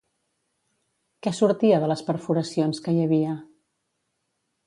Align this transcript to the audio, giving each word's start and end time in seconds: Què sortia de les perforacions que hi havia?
Què 1.27 1.33
sortia 1.39 1.81
de 1.83 1.91
les 1.91 2.01
perforacions 2.09 2.83
que 2.87 2.93
hi 2.95 3.05
havia? 3.05 3.37